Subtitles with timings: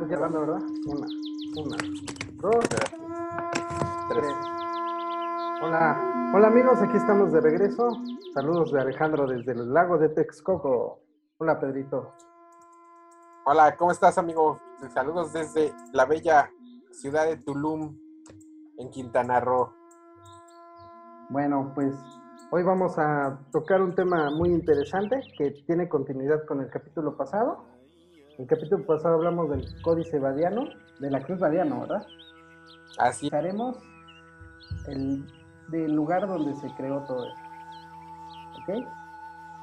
[0.00, 0.62] pues ya hablando, ¿verdad?
[0.86, 1.06] Una,
[1.62, 1.76] una,
[2.36, 2.68] dos,
[4.08, 4.34] tres.
[5.62, 7.90] Hola, hola amigos, aquí estamos de regreso.
[8.32, 11.00] Saludos de Alejandro desde el lago de Texcoco.
[11.36, 12.14] Hola Pedrito.
[13.44, 14.58] Hola, ¿cómo estás, amigo?
[14.88, 16.50] Saludos desde la bella
[16.92, 17.94] ciudad de Tulum,
[18.78, 19.74] en Quintana Roo.
[21.28, 21.94] Bueno, pues
[22.50, 27.69] hoy vamos a tocar un tema muy interesante que tiene continuidad con el capítulo pasado.
[28.40, 30.64] El capítulo pasado hablamos del Códice Badiano,
[30.98, 32.06] de la Cruz Badiano, ¿verdad?
[32.96, 33.28] Así.
[33.30, 33.76] Haremos
[34.86, 35.26] el
[35.68, 37.42] del lugar donde se creó todo esto.
[38.62, 38.86] ¿Ok?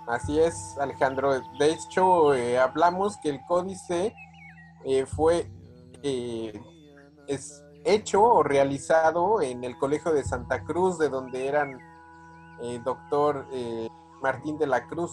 [0.06, 1.42] Así es, Alejandro.
[1.58, 4.14] De hecho, eh, hablamos que el códice
[4.86, 5.50] eh, fue
[6.04, 6.54] eh,
[7.26, 11.80] es hecho o realizado en el Colegio de Santa Cruz, de donde eran
[12.84, 13.48] doctor
[14.22, 15.12] Martín de la Cruz.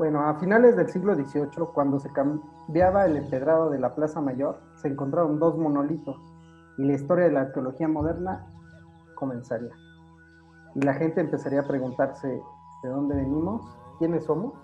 [0.00, 4.58] Bueno, a finales del siglo XVIII, cuando se cambiaba el empedrado de la Plaza Mayor,
[4.76, 6.16] se encontraron dos monolitos
[6.78, 8.46] y la historia de la arqueología moderna
[9.14, 9.74] comenzaría.
[10.74, 13.60] Y la gente empezaría a preguntarse de dónde venimos,
[13.98, 14.54] quiénes somos.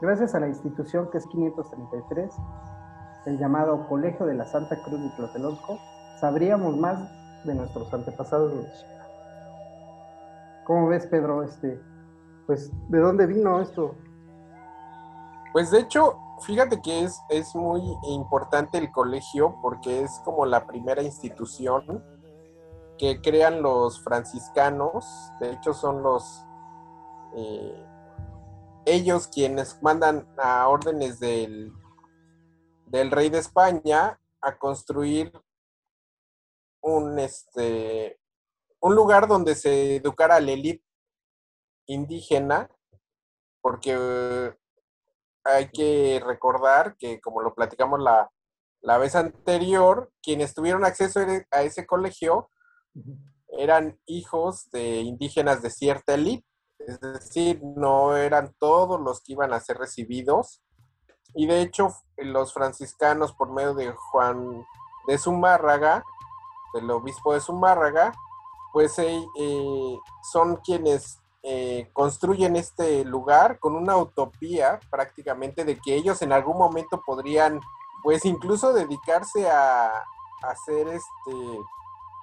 [0.00, 2.34] Gracias a la institución que es 533,
[3.26, 5.76] el llamado Colegio de la Santa Cruz de Tlatelolco,
[6.18, 6.98] sabríamos más
[7.44, 8.54] de nuestros antepasados
[10.64, 11.42] ¿Cómo ves, Pedro?
[11.42, 11.78] Este,
[12.48, 13.94] pues, ¿de dónde vino esto?
[15.52, 20.66] Pues de hecho, fíjate que es, es muy importante el colegio porque es como la
[20.66, 22.02] primera institución
[22.96, 25.04] que crean los franciscanos.
[25.40, 26.42] De hecho, son los
[27.36, 27.86] eh,
[28.86, 31.70] ellos quienes mandan a órdenes del,
[32.86, 35.30] del rey de España a construir
[36.80, 38.18] un este
[38.80, 40.87] un lugar donde se educara la élite
[41.88, 42.70] indígena,
[43.60, 44.54] porque
[45.44, 48.30] hay que recordar que, como lo platicamos la,
[48.80, 51.20] la vez anterior, quienes tuvieron acceso
[51.50, 52.50] a ese colegio
[53.48, 56.46] eran hijos de indígenas de cierta élite,
[56.78, 60.62] es decir, no eran todos los que iban a ser recibidos.
[61.34, 64.64] Y de hecho, los franciscanos, por medio de Juan
[65.06, 66.04] de Zumárraga,
[66.74, 68.12] del obispo de Zumárraga,
[68.72, 69.98] pues eh,
[70.30, 76.58] son quienes eh, construyen este lugar con una utopía prácticamente de que ellos en algún
[76.58, 77.60] momento podrían,
[78.02, 80.04] pues incluso dedicarse a,
[80.42, 81.58] hacer este,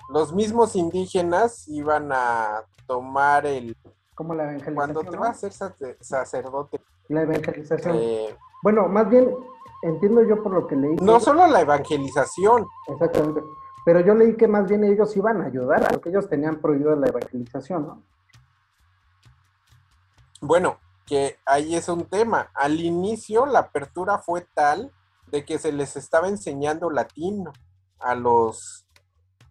[0.09, 3.75] los mismos indígenas iban a tomar el...
[4.13, 4.75] Como la evangelización.
[4.75, 6.79] Cuando te vas a ser sacerdote.
[7.09, 7.95] La evangelización.
[7.97, 9.35] Eh, bueno, más bien,
[9.81, 10.95] entiendo yo por lo que leí.
[10.95, 12.65] No solo la evangelización.
[12.87, 13.41] Exactamente.
[13.85, 17.07] Pero yo leí que más bien ellos iban a ayudar, porque ellos tenían prohibido la
[17.07, 18.01] evangelización, ¿no?
[20.41, 22.51] Bueno, que ahí es un tema.
[22.55, 24.91] Al inicio la apertura fue tal
[25.27, 27.45] de que se les estaba enseñando latín
[27.99, 28.85] a los,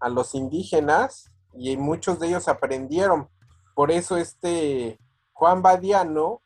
[0.00, 3.28] a los indígenas y muchos de ellos aprendieron.
[3.75, 4.99] Por eso este
[5.33, 6.43] Juan Badiano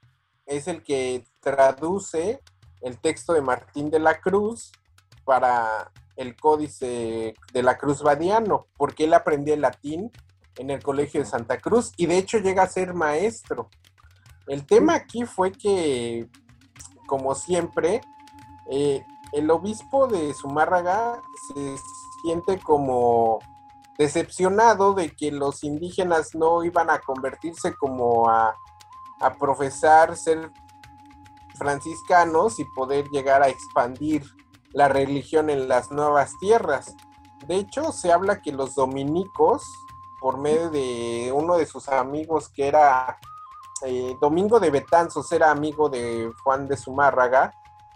[0.47, 2.41] es el que traduce
[2.81, 4.73] el texto de Martín de la Cruz
[5.25, 10.11] para el códice de la Cruz Badiano, porque él aprendió latín
[10.57, 13.69] en el Colegio de Santa Cruz y de hecho llega a ser maestro.
[14.49, 16.29] El tema aquí fue que,
[17.07, 18.01] como siempre,
[18.71, 21.77] eh, el obispo de Zumárraga se
[22.23, 23.41] siente como
[23.99, 28.55] decepcionado de que los indígenas no iban a convertirse como a,
[29.21, 30.51] a profesar ser
[31.57, 34.25] franciscanos y poder llegar a expandir
[34.73, 36.95] la religión en las nuevas tierras.
[37.47, 39.63] De hecho, se habla que los dominicos,
[40.21, 43.19] por medio de uno de sus amigos que era
[43.85, 47.53] eh, Domingo de Betanzos, era amigo de Juan de Zumárraga,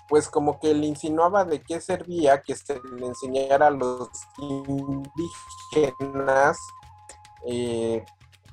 [0.09, 4.10] pues como que le insinuaba de qué servía que se le enseñara a los
[5.72, 6.59] indígenas
[7.46, 8.05] eh,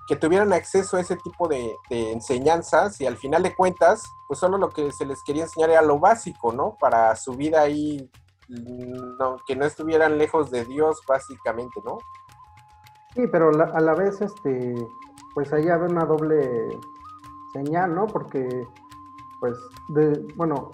[0.08, 4.58] que tuvieran acceso a ese tipo de, enseñanzas y al final de cuentas, pues solo
[4.58, 6.78] lo que se les quería enseñar era lo básico, ¿no?
[6.80, 8.10] Para su vida ahí,
[9.46, 12.00] que no estuvieran lejos de Dios, básicamente, ¿no?
[13.14, 14.74] Sí, pero a la vez, este,
[15.36, 16.70] pues ahí había una doble
[17.54, 18.08] señal, ¿no?
[18.08, 18.68] Porque,
[19.40, 19.58] pues,
[19.90, 20.72] de, bueno,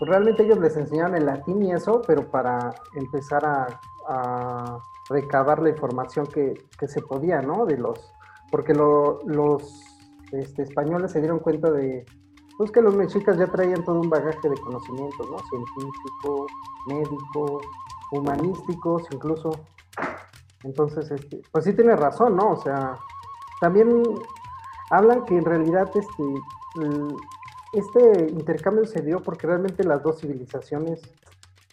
[0.00, 4.78] realmente ellos les enseñaban el latín y eso, pero para empezar a,
[5.08, 7.66] recabar la información que, que, se podía, ¿no?
[7.66, 8.12] De los
[8.50, 9.62] porque los
[10.32, 12.04] este, españoles se dieron cuenta de
[12.58, 15.38] pues que los mexicas ya traían todo un bagaje de conocimientos, ¿no?
[15.48, 16.52] Científicos,
[16.88, 17.66] médicos,
[18.12, 19.50] humanísticos, incluso.
[20.64, 22.50] Entonces, este, pues sí tiene razón, ¿no?
[22.50, 22.98] O sea,
[23.62, 24.02] también
[24.90, 26.34] hablan que en realidad este,
[27.72, 31.00] este intercambio se dio porque realmente las dos civilizaciones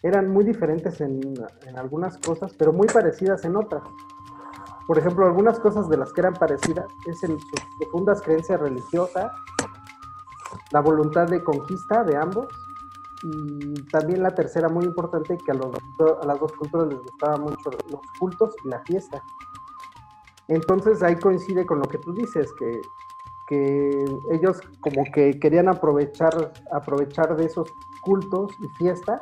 [0.03, 1.33] eran muy diferentes en,
[1.75, 3.83] algunas cosas, pero muy parecidas en otras.
[4.85, 9.31] Por ejemplo, algunas cosas de las que eran parecidas es en sus profundas creencias religiosas,
[10.71, 12.47] la voluntad de conquista de ambos
[13.23, 15.73] y también la tercera muy importante que a, los,
[16.21, 19.21] a las dos culturas les gustaban mucho los cultos y la fiesta.
[20.47, 22.81] Entonces ahí coincide con lo que tú dices, que,
[23.47, 27.71] que ellos como que querían aprovechar, aprovechar de esos
[28.01, 29.21] cultos y fiestas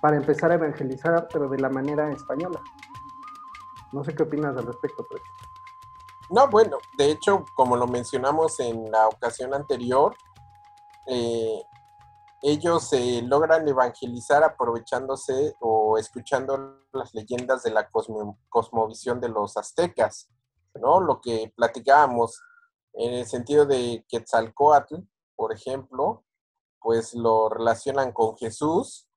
[0.00, 2.60] para empezar a evangelizar, pero de la manera española.
[3.92, 5.22] No sé qué opinas al respecto, pues.
[6.30, 10.14] No, bueno, de hecho, como lo mencionamos en la ocasión anterior,
[11.06, 11.62] eh,
[12.42, 12.90] ellos
[13.24, 20.28] logran evangelizar aprovechándose o escuchando las leyendas de la cosmovisión de los aztecas,
[20.74, 21.00] ¿no?
[21.00, 22.40] Lo que platicábamos
[22.98, 24.96] en el sentido de Quetzalcoatl,
[25.36, 26.24] por ejemplo,
[26.80, 29.08] pues lo relacionan con Jesús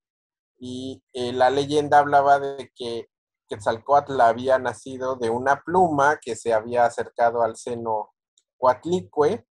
[0.59, 3.09] y eh, la leyenda hablaba de que
[3.47, 8.13] Quetzalcoatl había nacido de una pluma que se había acercado al seno
[8.57, 9.47] Coatlicue,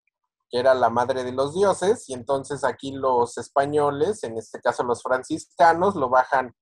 [0.52, 4.84] que era la madre de los dioses, y entonces aquí los españoles, en este caso
[4.84, 6.56] los franciscanos, lo bajan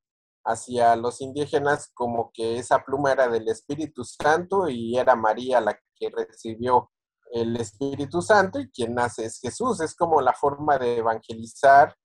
[0.46, 5.78] hacia los indígenas como que esa pluma era del Espíritu Santo y era María la
[5.96, 6.92] que recibió
[7.32, 9.82] el Espíritu Santo y quien nace es Jesús.
[9.82, 11.96] Es como la forma de evangelizar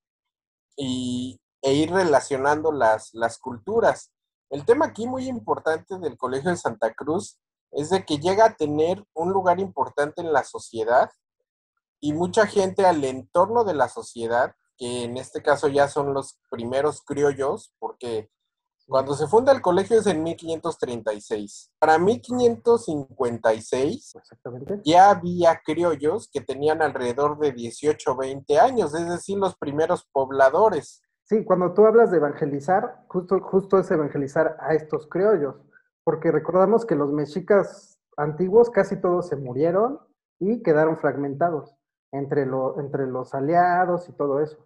[0.77, 4.13] y, e ir relacionando las, las culturas.
[4.51, 7.39] El tema aquí muy importante del Colegio de Santa Cruz
[7.71, 11.11] es de que llega a tener un lugar importante en la sociedad
[12.01, 16.39] y mucha gente al entorno de la sociedad, que en este caso ya son los
[16.51, 18.29] primeros criollos, porque
[18.87, 21.73] cuando se funda el colegio es en 1536.
[21.79, 24.15] Para 1556
[24.85, 30.07] ya había criollos que tenían alrededor de 18 o 20 años, es decir, los primeros
[30.13, 31.03] pobladores.
[31.25, 35.55] Sí, cuando tú hablas de evangelizar, justo, justo es evangelizar a estos criollos,
[36.05, 40.01] porque recordamos que los mexicas antiguos casi todos se murieron
[40.39, 41.75] y quedaron fragmentados
[42.13, 44.59] entre, lo, entre los aliados y todo eso.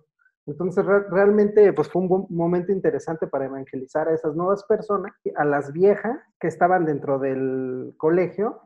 [0.47, 5.73] Entonces, realmente, pues fue un momento interesante para evangelizar a esas nuevas personas, a las
[5.73, 8.61] viejas que estaban dentro del colegio,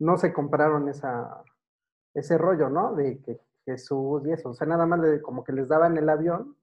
[0.00, 1.44] no se compraron esa,
[2.14, 2.94] ese rollo, ¿no?
[2.94, 6.56] De que Jesús y eso, o sea, nada más como que les daban el avión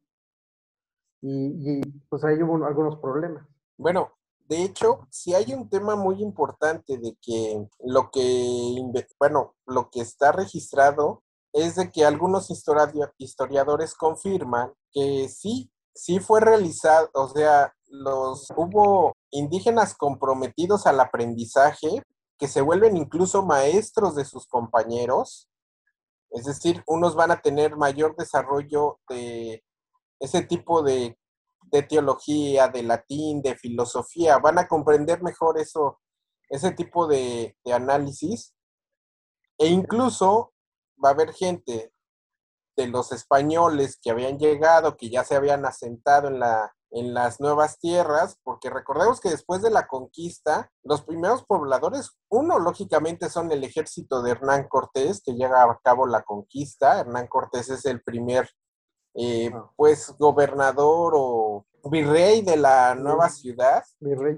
[1.21, 3.45] y, pues ahí hubo algunos problemas.
[3.77, 4.11] Bueno,
[4.47, 8.75] de hecho, si hay un tema muy importante de que lo que,
[9.19, 11.23] bueno, lo que está registrado
[11.57, 19.15] es de que algunos historiadores confirman que sí, sí fue realizado, o sea, los hubo
[19.31, 22.03] indígenas comprometidos al aprendizaje
[22.37, 25.49] que se vuelven incluso maestros de sus compañeros,
[26.29, 29.63] es decir, unos van a tener mayor desarrollo de
[30.19, 31.17] ese tipo de,
[31.89, 35.99] teología, de latín, de filosofía, van a comprender mejor eso,
[36.49, 38.53] ese tipo de, de análisis.
[39.57, 40.53] E incluso
[41.03, 41.91] va a haber gente
[42.77, 47.39] de los españoles que habían llegado, que ya se habían asentado en, la, en las
[47.39, 53.51] nuevas tierras, porque recordemos que después de la conquista, los primeros pobladores, uno lógicamente son
[53.51, 56.99] el ejército de Hernán Cortés, que llega a cabo la conquista.
[56.99, 58.47] Hernán Cortés es el primer
[59.15, 64.37] eh, pues gobernador o virrey de la nueva ciudad, virrey.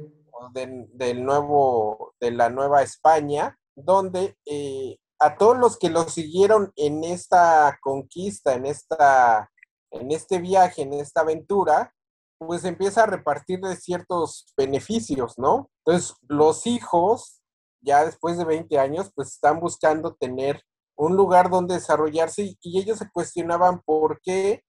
[0.53, 7.03] del nuevo, de la nueva España, donde eh, a todos los que lo siguieron en
[7.03, 9.51] esta conquista, en esta,
[9.91, 11.93] en este viaje, en esta aventura,
[12.37, 15.69] pues empieza a repartir de ciertos beneficios, ¿no?
[15.85, 17.41] Entonces, los hijos,
[17.81, 20.63] ya después de 20 años, pues están buscando tener
[20.95, 24.63] un lugar donde desarrollarse y ellos se cuestionaban por qué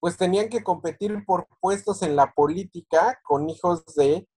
[0.00, 4.28] pues tenían que competir por puestos en la política con hijos de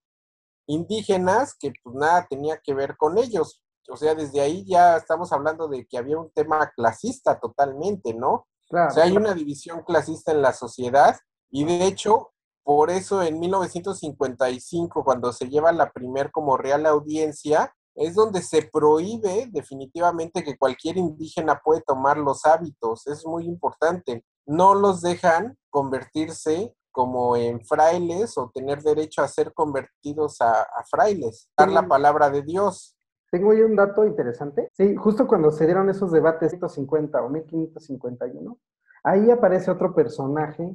[0.67, 3.63] indígenas que pues nada tenía que ver con ellos.
[3.89, 8.47] O sea, desde ahí ya estamos hablando de que había un tema clasista totalmente, ¿no?
[8.71, 11.15] o sea, hay una división clasista en la sociedad
[11.51, 12.31] y de hecho,
[12.63, 18.63] por eso en 1955, cuando se lleva la primer como real audiencia, es donde se
[18.63, 23.07] prohíbe definitivamente que cualquier indígena puede tomar los hábitos.
[23.07, 29.53] Es muy importante no los dejan convertirse como en frailes o tener derecho a ser
[29.53, 32.94] convertidos a, frailes, dar la palabra de Dios.
[33.35, 34.69] Tengo ahí un dato interesante.
[34.71, 38.57] Sí, justo cuando se dieron esos debates 150 o 1551,
[39.03, 40.73] ahí aparece otro personaje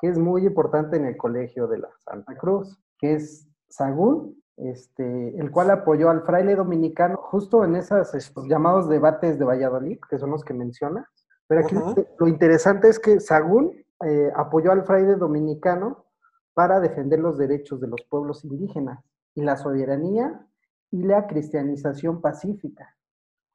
[0.00, 5.38] que es muy importante en el colegio de la Santa Cruz, que es Sagún, este,
[5.38, 10.30] el cual apoyó al fraile dominicano justo en esos llamados debates de Valladolid, que son
[10.30, 11.06] los que menciona,
[11.46, 11.76] Pero aquí
[12.18, 16.06] lo interesante es que Sagún eh, apoyó al fraile dominicano
[16.54, 20.47] para defender los derechos de los pueblos indígenas y la soberanía
[20.90, 22.96] y la cristianización pacífica.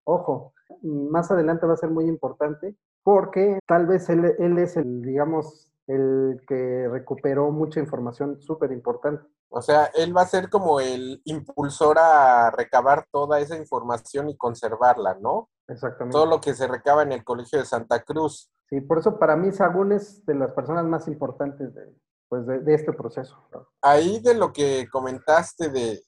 [0.06, 5.02] Ojo, más adelante va a ser muy importante porque tal vez él, él es el,
[5.02, 9.26] digamos, el que recuperó mucha información súper importante.
[9.50, 14.38] O sea, él va a ser como el impulsor a recabar toda esa información y
[14.38, 15.50] conservarla, ¿no?
[15.68, 16.14] Exactamente.
[16.14, 18.52] Todo lo que se recaba en el Colegio de Santa Cruz.
[18.70, 21.84] Sí, por eso para mí Sagún es de las personas más importantes de,
[22.28, 23.38] pues de, este proceso.
[23.82, 26.02] Ahí de lo que comentaste de,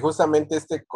[0.00, 0.86] justamente este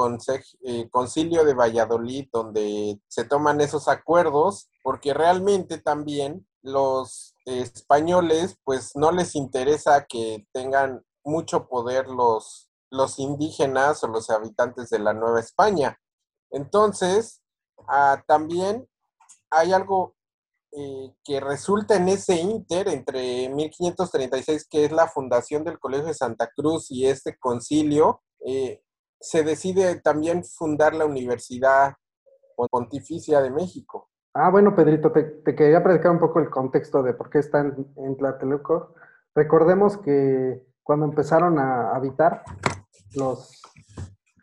[0.62, 8.92] eh, concilio de Valladolid, donde se toman esos acuerdos, porque realmente también los españoles, pues
[8.94, 15.12] no les interesa que tengan mucho poder los, los indígenas o los habitantes de la
[15.12, 15.98] Nueva España.
[16.50, 17.42] Entonces,
[17.88, 18.88] ah, también
[19.50, 20.14] hay algo
[20.72, 26.14] eh, que resulta en ese inter entre 1536, que es la fundación del Colegio de
[26.14, 28.82] Santa Cruz, y este concilio, eh,
[29.20, 31.94] se decide también fundar la Universidad
[32.70, 34.08] Pontificia de México.
[34.34, 38.16] Ah, bueno, Pedrito, te, quería predicar un poco el contexto de por qué están en
[38.16, 38.94] Tlatelolco.
[39.34, 42.42] Recordemos que cuando empezaron a habitar
[43.14, 43.62] los,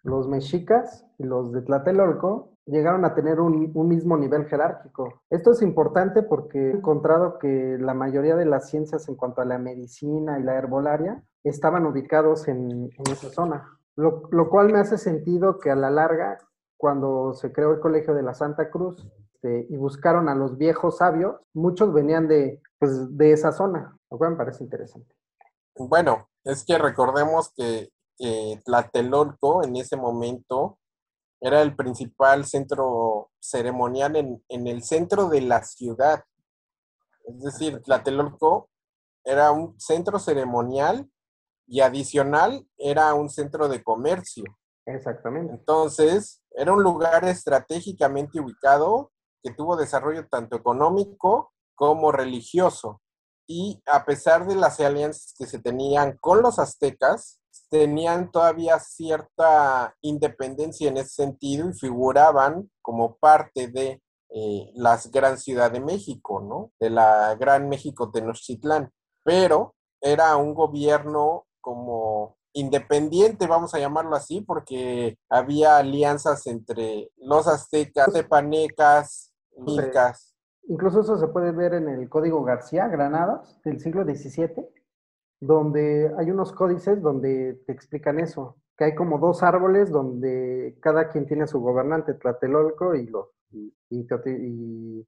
[0.03, 5.22] los mexicas y los de Tlatelolco, llegaron a tener un, mismo nivel jerárquico.
[5.29, 9.46] Esto es importante porque he encontrado que la mayoría de las ciencias en cuanto a
[9.46, 14.98] la medicina y la herbolaria estaban ubicados en, esa zona, lo, lo, cual me hace
[14.98, 16.38] sentido que a la larga,
[16.78, 19.06] cuando se creó el Colegio de la Santa Cruz,
[19.46, 24.18] este, y buscaron a los viejos sabios, muchos venían de, pues, de esa zona, lo
[24.18, 25.14] cual me parece interesante.
[25.75, 27.90] Bueno, es que recordemos que
[28.66, 30.80] Tlatelolco en ese momento
[31.42, 36.24] era el principal centro ceremonial en, en, el centro de la ciudad.
[37.25, 38.70] Es decir, Tlatelolco
[39.24, 41.10] era un centro ceremonial
[41.67, 44.43] y adicional era un centro de comercio.
[44.86, 45.53] Exactamente.
[45.53, 49.12] Entonces, era un lugar estratégicamente ubicado
[49.43, 53.01] que tuvo desarrollo tanto económico como religioso.
[53.48, 59.95] Y a pesar de las alianzas que se tenían con los aztecas, tenían todavía cierta
[60.01, 66.41] independencia en ese sentido y figuraban como parte de eh, la gran ciudad de México,
[66.41, 66.72] ¿no?
[66.79, 68.91] De la gran México Tenochtitlán.
[69.24, 77.48] Pero era un gobierno como independiente, vamos a llamarlo así, porque había alianzas entre los
[77.48, 79.31] aztecas, tepanecas,
[80.67, 84.67] Incluso eso se puede ver en el Código García Granados del siglo XVII,
[85.39, 91.10] donde hay unos códices donde te explican eso, que hay como dos árboles donde cada
[91.10, 93.27] quien tiene su gobernante, Tlatelolco y, los,
[93.89, 94.03] y,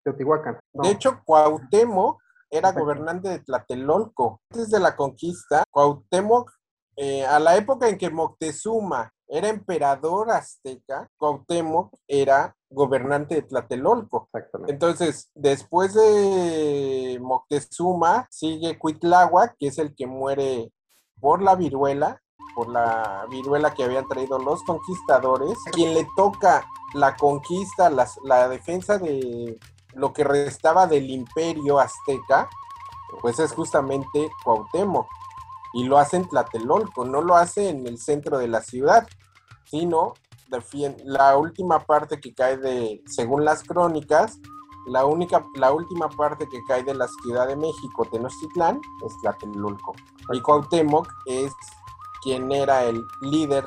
[0.03, 0.59] Teotihuacán.
[0.73, 4.41] De hecho, Cuauhtémoc era gobernante de Tlatelolco.
[4.51, 6.51] Antes de la conquista, Cuauhtémoc,
[6.95, 14.29] eh, a la época en que Moctezuma era emperador azteca, Cuauhtémoc era gobernante de Tlatelolco.
[14.67, 20.71] Entonces, después de Moctezuma, sigue Cuitláhuac, que es el que muere
[21.19, 22.21] por la viruela,
[22.55, 28.97] por la viruela que habían traído los conquistadores, quien le toca la conquista, la defensa
[28.97, 29.59] de
[29.93, 32.49] lo que restaba del imperio azteca,
[33.21, 35.07] pues es justamente Cuauhtémoc.
[35.73, 39.07] Y lo hace en Tlatelolco, no lo hace en el centro de la ciudad,
[39.65, 40.13] sino
[41.03, 44.39] la última parte que cae de, según las crónicas,
[44.87, 49.93] la única, la última parte que cae de la Ciudad de México, Tenochtitlán, es Tlatelolco.
[50.31, 51.51] Y Cuauhtémoc es
[52.23, 53.65] quien era el líder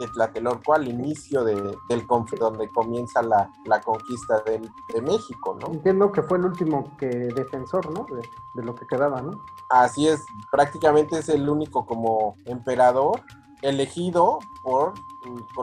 [0.00, 2.06] de Tlatelolco al inicio de, del
[2.38, 3.50] donde comienza la,
[3.84, 4.60] conquista de,
[5.02, 5.68] México, ¿no?
[5.68, 8.06] Entiendo que fue el último que defensor, ¿no?
[8.14, 8.22] De,
[8.54, 9.42] de, lo que quedaba, ¿no?
[9.68, 13.20] Así es, prácticamente es el único como emperador
[13.62, 14.94] elegido por,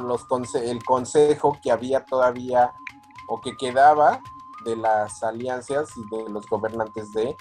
[0.01, 2.73] los el consejo que había todavía
[3.27, 4.21] o que quedaba
[4.63, 7.35] de las alianzas y de los gobernantes de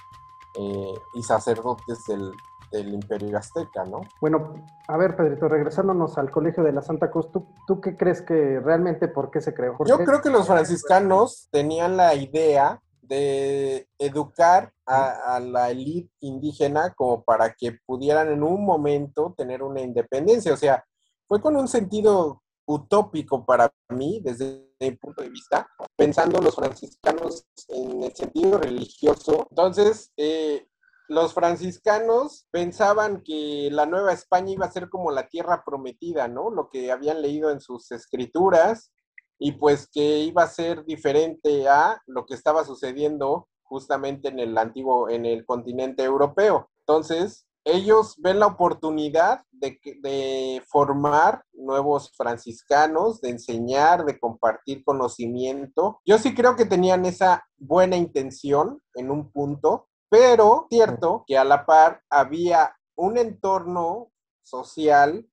[0.55, 2.33] eh, y sacerdotes del,
[2.71, 4.01] imperio azteca, ¿no?
[4.21, 8.59] Bueno, a ver, Pedrito, regresándonos al Colegio de la Santa Cruz, ¿tú, qué crees que
[8.59, 9.77] realmente por qué se creó?
[9.85, 17.23] Yo creo que los franciscanos tenían la idea de educar a, la élite indígena como
[17.23, 20.53] para que pudieran en un momento tener una independencia.
[20.53, 20.83] O sea,
[21.27, 27.45] fue con un sentido utópico para mí desde mi punto de vista, pensando los franciscanos
[27.69, 29.47] en el sentido religioso.
[29.49, 30.67] Entonces, eh,
[31.07, 36.49] los franciscanos pensaban que la Nueva España iba a ser como la tierra prometida, ¿no?
[36.49, 38.91] Lo que habían leído en sus escrituras,
[39.39, 44.57] y pues que iba a ser diferente a lo que estaba sucediendo justamente en el
[44.57, 46.69] antiguo, en el continente europeo.
[46.79, 55.99] Entonces, ellos ven la oportunidad de, de, formar nuevos franciscanos, de enseñar, de compartir conocimiento.
[56.05, 61.43] Yo sí creo que tenían esa buena intención en un punto, pero cierto que a
[61.43, 64.11] la par había un entorno
[64.43, 65.27] social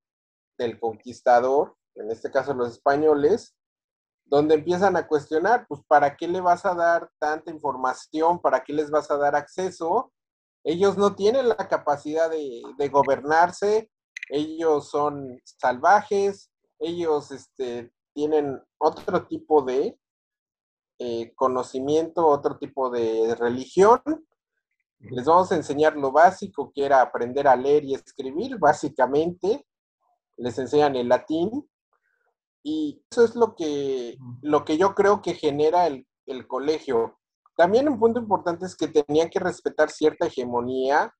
[0.58, 3.54] del conquistador, en este caso los españoles,
[4.26, 8.40] donde empiezan a cuestionar, pues, ¿para qué le vas a dar tanta información?
[8.40, 10.12] ¿Para qué les vas a dar acceso?
[10.64, 13.90] Ellos no tienen la capacidad de, gobernarse,
[14.30, 19.98] ellos son salvajes, ellos este, tienen otro tipo de
[20.98, 24.00] eh, conocimiento, otro tipo de religión.
[25.00, 29.66] Les vamos a enseñar lo básico, que era aprender a leer y escribir, básicamente.
[30.36, 31.68] Les enseñan el latín.
[32.62, 37.18] Y eso es lo que, lo que yo creo que genera el, el colegio.
[37.56, 41.12] También un punto importante es que tenían que respetar cierta hegemonía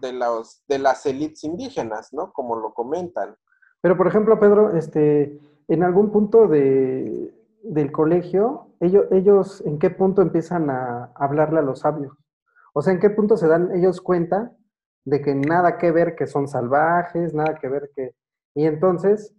[0.00, 2.32] de, los, de las élites indígenas, ¿no?
[2.32, 3.34] Como lo comentan.
[3.80, 9.90] Pero, por ejemplo, Pedro, este, en algún punto de, del colegio, ellos, ellos, ¿en qué
[9.90, 12.12] punto empiezan a hablarle a los sabios?
[12.74, 14.52] O sea, ¿en qué punto se dan ellos cuenta
[15.04, 18.14] de que nada que ver que son salvajes, nada que ver que...
[18.54, 19.34] Y entonces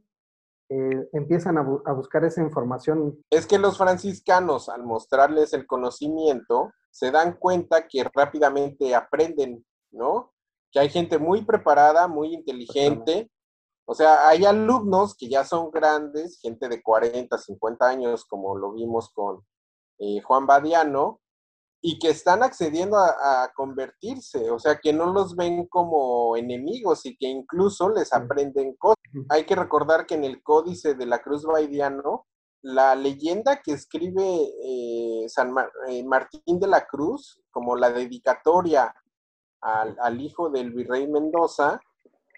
[0.70, 3.24] eh, empiezan a, buscar esa información.
[3.30, 10.34] Es que los franciscanos, al mostrarles el conocimiento, se dan cuenta que rápidamente aprenden, ¿no?
[10.72, 13.30] Que hay gente muy preparada, muy inteligente.
[13.86, 18.74] O sea, hay alumnos que ya son grandes, gente de 40, 50 años, como lo
[18.74, 19.46] vimos con
[20.00, 21.20] eh, Juan Badiano,
[21.88, 27.16] y que están accediendo a, convertirse, o sea, que no los ven como enemigos y
[27.16, 28.98] que incluso les aprenden cosas.
[29.30, 32.26] Hay que recordar que en el Códice de la Cruz Baidiano,
[32.64, 34.26] la leyenda que escribe
[34.64, 35.54] eh, San
[35.88, 38.92] eh, Martín de la Cruz, como la dedicatoria
[39.62, 41.80] al, hijo del virrey Mendoza,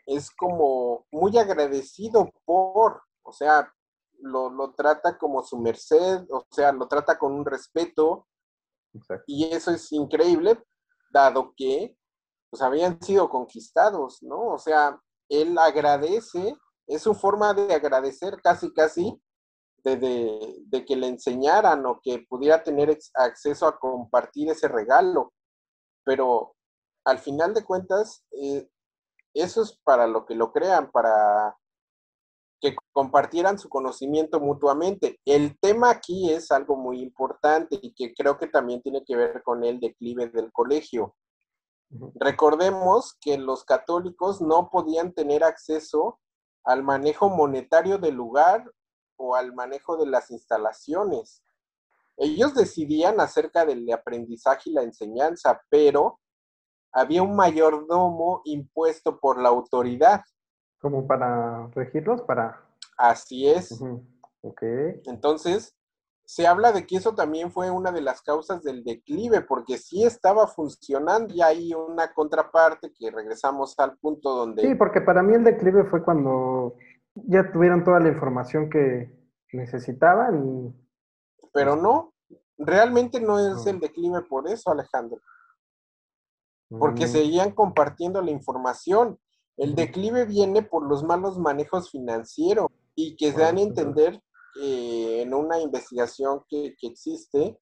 [0.06, 3.74] es como muy agradecido por, o sea,
[4.20, 8.28] lo, lo trata como su merced, o sea, lo trata con un respeto,
[9.26, 10.62] y eso es increíble,
[11.12, 11.96] dado que
[12.50, 14.54] pues habían sido conquistados, ¿no?
[14.54, 16.56] O sea, él agradece,
[16.88, 19.22] es su forma de agradecer casi, casi,
[19.84, 25.34] de, de, que le enseñaran o que pudiera tener acceso a compartir ese regalo.
[26.04, 26.56] Pero
[27.06, 28.68] al final de cuentas, eh,
[29.34, 31.56] eso es para lo que lo crean, para
[32.60, 35.20] que compartieran su conocimiento mutuamente.
[35.26, 39.44] El tema aquí es algo muy importante y que creo que también tiene que ver
[39.44, 41.16] con el declive del colegio.
[42.16, 46.20] Recordemos que los católicos no podían tener acceso
[46.64, 48.70] al manejo monetario del lugar
[49.16, 51.44] o al manejo de las instalaciones.
[52.18, 56.20] Ellos decidían acerca del aprendizaje y la enseñanza, pero
[56.92, 60.24] había un mayordomo impuesto por la autoridad
[60.90, 62.64] como para regirlos, para...
[62.98, 63.80] Así es.
[64.42, 64.62] Ok.
[65.06, 65.76] Entonces,
[66.26, 70.04] se habla de que eso también fue una de las causas del declive, porque sí
[70.04, 74.62] estaba funcionando y hay una contraparte que regresamos al punto donde...
[74.62, 76.76] Sí, porque para mí el declive fue cuando
[77.16, 79.12] ya tuvieron toda la información que
[79.52, 80.74] necesitaban.
[81.54, 82.14] Pero no,
[82.58, 85.20] realmente no es el declive por eso, Alejandro.
[86.70, 87.10] Porque mm.
[87.10, 89.20] seguían compartiendo la información.
[89.58, 94.22] El declive viene por los malos manejos financieros y que se dan a entender
[94.60, 97.60] en una investigación que, existe,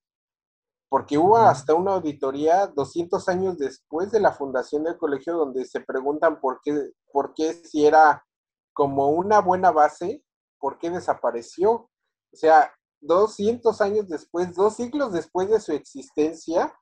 [0.90, 5.82] porque hubo hasta una auditoría 200 años después de la fundación del colegio donde se
[5.82, 8.26] preguntan por qué, por qué si era
[8.74, 10.24] como una buena base,
[10.60, 11.72] por qué desapareció.
[11.72, 16.74] O sea, 200 años después, dos siglos después de su existencia,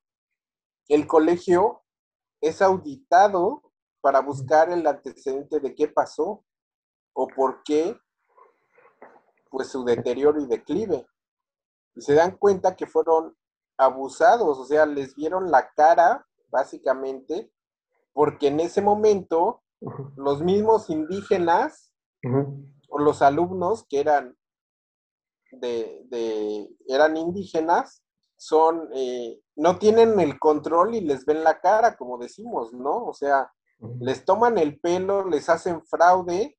[0.88, 1.84] el colegio
[2.41, 3.62] es auditado
[4.03, 6.43] para buscar el antecedente de qué pasó
[7.13, 7.97] o por qué,
[9.49, 11.07] pues su deterioro y declive.
[11.95, 13.33] Y se dan cuenta que fueron
[13.77, 17.49] abusados, o sea, les vieron la cara, básicamente,
[18.11, 19.63] porque en ese momento
[20.17, 21.93] los mismos indígenas
[22.89, 24.37] o los alumnos que eran
[25.51, 28.03] de, eran indígenas
[28.35, 33.05] son eh, no tienen el control y les ven la cara, como decimos, ¿no?
[33.05, 33.49] O sea,
[33.99, 36.57] les toman el pelo, les hacen fraude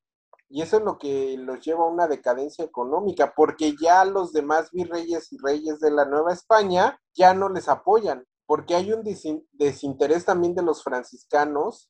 [0.49, 4.71] y eso es lo que los lleva a una decadencia económica, porque ya los demás
[4.71, 10.23] virreyes y reyes de la Nueva España ya no les apoyan, porque hay un desinterés
[10.25, 11.89] también de los franciscanos,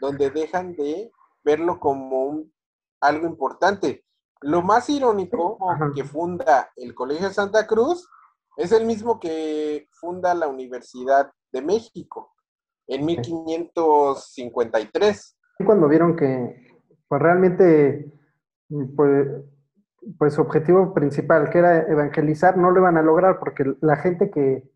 [0.00, 1.12] donde dejan de
[1.44, 2.52] verlo como un,
[3.00, 4.04] algo importante.
[4.40, 5.56] lo más irónico
[5.94, 8.06] que funda el Colegio de Santa Cruz
[8.56, 12.33] es el mismo que funda la Universidad de México
[12.86, 15.36] en 1553.
[15.64, 16.64] Cuando vieron que
[17.08, 18.12] pues realmente
[18.96, 19.28] pues,
[20.18, 24.30] pues su objetivo principal, que era evangelizar, no lo iban a lograr porque la gente
[24.30, 24.68] que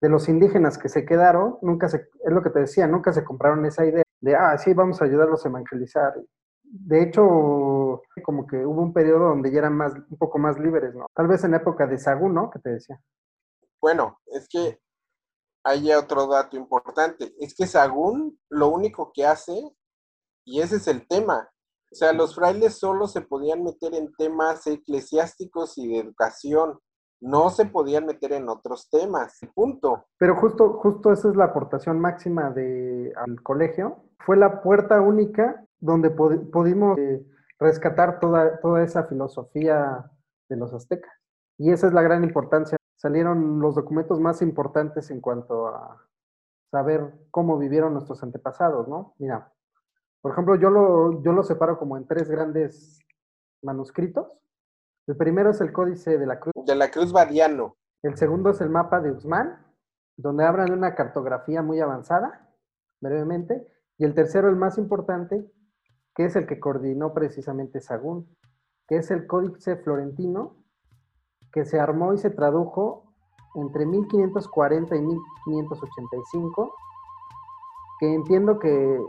[0.00, 3.24] de los indígenas que se quedaron, nunca se, es lo que te decía, nunca se
[3.24, 6.14] compraron esa idea de, ah, sí, vamos a ayudarlos a evangelizar.
[6.62, 10.94] De hecho, como que hubo un periodo donde ya eran más, un poco más libres,
[10.94, 11.06] ¿no?
[11.14, 12.50] Tal vez en época de Sagún, ¿no?
[12.50, 13.00] Que te decía.
[13.80, 14.80] Bueno, es que
[15.66, 17.34] hay otro dato importante.
[17.40, 19.60] Es que Sagún lo único que hace,
[20.44, 21.50] y ese es el tema,
[21.90, 26.78] o sea, los frailes solo se podían meter en temas eclesiásticos y de educación
[27.20, 30.04] no se podían meter en otros temas, punto.
[30.18, 34.04] Pero justo, justo esa es la aportación máxima de, al colegio.
[34.18, 37.24] Fue la puerta única donde pudimos eh,
[37.58, 40.10] rescatar toda, toda esa filosofía
[40.48, 41.12] de los aztecas.
[41.58, 42.76] Y esa es la gran importancia.
[42.96, 46.02] Salieron los documentos más importantes en cuanto a
[46.70, 49.14] saber cómo vivieron nuestros antepasados, ¿no?
[49.18, 49.52] Mira,
[50.20, 52.98] por ejemplo, yo lo, yo lo separo como en tres grandes
[53.62, 54.40] manuscritos
[55.06, 56.52] el primero es el Códice de la Cruz.
[56.66, 57.76] De la Cruz Badiano.
[58.02, 59.64] El segundo es el mapa de Usman,
[60.16, 62.50] donde hablan de una cartografía muy avanzada,
[63.00, 63.68] brevemente.
[63.98, 65.48] Y el tercero, el más importante,
[66.14, 68.36] que es el que coordinó precisamente Sagún,
[68.88, 70.56] que es el Códice Florentino,
[71.52, 73.04] que se armó y se tradujo
[73.54, 76.74] entre 1540 y 1585,
[77.98, 79.00] que entiendo que,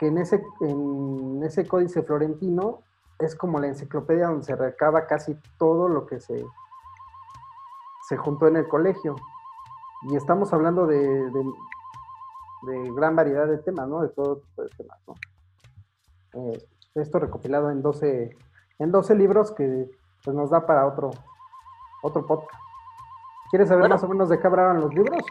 [0.00, 2.80] en, ese, en ese códice florentino
[3.18, 6.44] es como la enciclopedia donde se recaba casi todo lo que se,
[8.08, 9.16] se juntó en el colegio.
[10.02, 14.02] Y estamos hablando de, de, gran variedad de temas, ¿no?
[14.02, 15.14] De todo tipo de temas, ¿no?
[16.34, 18.36] Eh, esto recopilado en 12,
[18.78, 19.90] en 12 libros que
[20.22, 21.10] pues, nos da para otro,
[22.06, 22.62] otro podcast.
[23.50, 25.24] ¿Quieres saber más o menos de qué hablaban los libros?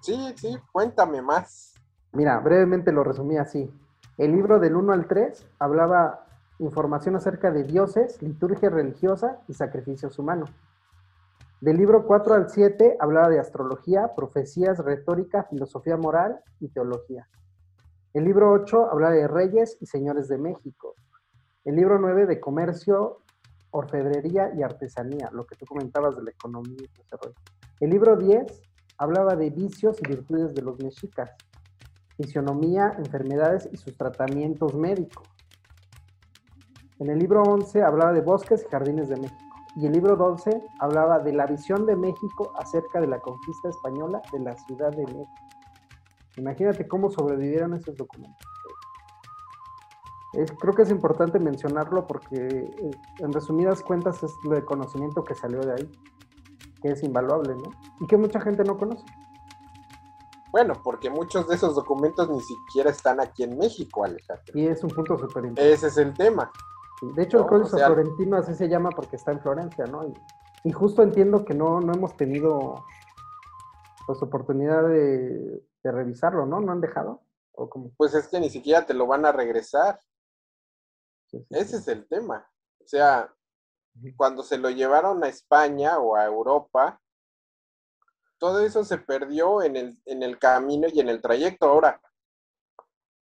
[0.00, 1.74] Sí, sí, cuéntame más.
[2.12, 3.70] Mira, brevemente lo resumí así.
[4.16, 6.26] El libro del 1 al 3 hablaba
[6.58, 10.50] información acerca de dioses, liturgia religiosa y sacrificios humanos.
[11.60, 17.28] Del libro 4 al 7 hablaba de astrología, profecías, retórica, filosofía moral y teología.
[18.12, 20.94] El libro 8 hablaba de reyes y señores de México.
[21.64, 23.18] El libro 9 de comercio,
[23.70, 27.36] orfebrería y artesanía, lo que tú comentabas de la economía y desarrollo.
[27.80, 28.62] El libro 10
[28.98, 31.30] hablaba de vicios y virtudes de los mexicas
[32.22, 35.26] fisionomía, enfermedades y sus tratamientos médicos.
[36.98, 39.40] En el libro 11 hablaba de bosques y jardines de México.
[39.76, 44.20] Y el libro 12 hablaba de la visión de México acerca de la conquista española
[44.32, 45.30] de la Ciudad de México.
[46.36, 48.46] Imagínate cómo sobrevivieron esos documentos.
[50.58, 55.34] Creo que es importante mencionarlo porque eh, en resumidas cuentas es lo de conocimiento que
[55.34, 55.90] salió de ahí,
[56.82, 57.70] que es invaluable, ¿no?
[58.00, 59.04] Y que mucha gente no conoce.
[60.52, 64.52] Bueno, porque muchos de esos documentos ni siquiera están aquí en México, Alejandro.
[64.54, 65.72] Y es un punto súper importante.
[65.72, 66.50] Ese es el tema.
[67.02, 70.12] De hecho, el Códice Florentino así se llama porque está en Florencia, ¿no?
[70.64, 72.84] Y, justo entiendo que no, no hemos tenido
[74.06, 76.60] pues oportunidad de, revisarlo, ¿no?
[76.60, 77.22] ¿No han dejado?
[77.52, 79.98] ¿O Pues es que ni siquiera te lo van a regresar.
[81.50, 82.48] Ese es el tema.
[82.80, 83.32] O sea,
[84.16, 87.00] cuando se lo llevaron a España o a Europa,
[88.38, 91.66] todo eso se perdió en el, en el camino y en el trayecto.
[91.66, 92.00] Ahora,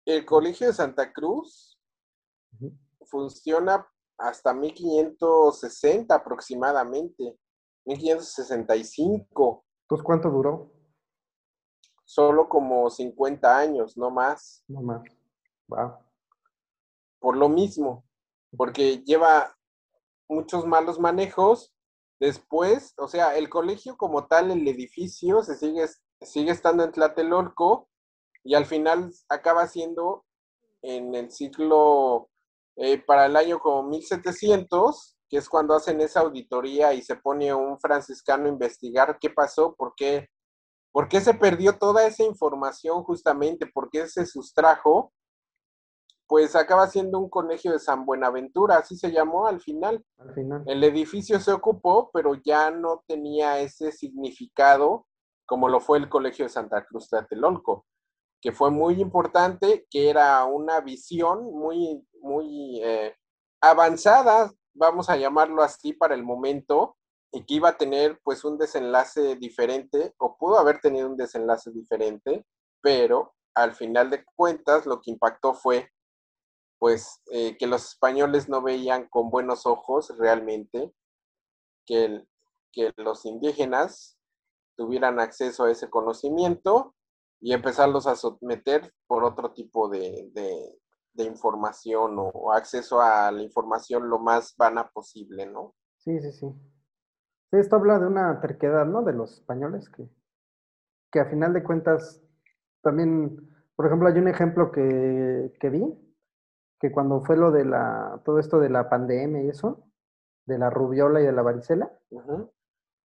[0.05, 1.79] el Colegio de Santa Cruz
[3.05, 3.87] funciona
[4.17, 7.37] hasta 1560 aproximadamente,
[7.85, 9.65] 1565.
[9.87, 10.71] ¿Pues cuánto duró?
[12.03, 14.63] Solo como 50 años, no más.
[14.67, 15.03] No más.
[15.67, 16.04] Wow.
[17.19, 18.05] Por lo mismo,
[18.55, 19.55] porque lleva
[20.29, 21.73] muchos malos manejos.
[22.19, 25.85] Después, o sea, el colegio como tal, el edificio, se sigue,
[26.21, 27.89] sigue estando en Tlatelolco
[28.43, 30.23] y al final acaba siendo
[30.81, 32.29] en el ciclo
[32.77, 37.53] eh, para el año como 1700, que es cuando hacen esa auditoría y se pone
[37.53, 40.29] un franciscano a investigar qué pasó, por qué,
[40.91, 45.11] por qué se perdió toda esa información justamente, por qué se sustrajo
[46.27, 50.03] pues acaba siendo un colegio de San Buenaventura, así se llamó al final.
[50.17, 50.63] Al final.
[50.65, 55.05] El edificio se ocupó, pero ya no tenía ese significado
[55.45, 57.85] como lo fue el colegio de Santa Cruz de Atelolco,
[58.41, 63.15] que fue muy importante, que era una visión muy, muy eh,
[63.61, 66.97] avanzada, vamos a llamarlo así para el momento,
[67.31, 71.71] y que iba a tener pues un desenlace diferente, o pudo haber tenido un desenlace
[71.71, 72.45] diferente,
[72.81, 75.89] pero al final de cuentas lo que impactó fue
[76.79, 80.93] pues eh, que los españoles no veían con buenos ojos realmente
[81.85, 82.25] que,
[82.71, 84.17] que los indígenas
[84.75, 86.95] tuvieran acceso a ese conocimiento
[87.39, 94.09] y empezarlos a someter por otro tipo de, de, información o, acceso a la información
[94.09, 95.73] lo más vana posible, ¿no?
[95.97, 96.47] Sí, sí, sí.
[97.51, 99.01] esto habla de una terquedad, ¿no?
[99.01, 100.09] De los españoles que,
[101.11, 102.21] que a final de cuentas
[102.81, 105.83] también, por ejemplo, hay un ejemplo que, que vi,
[106.79, 109.83] que cuando fue lo de la, todo esto de la pandemia y eso,
[110.45, 111.91] de la rubiola y de la varicela,